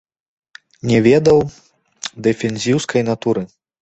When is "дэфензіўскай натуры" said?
2.29-3.41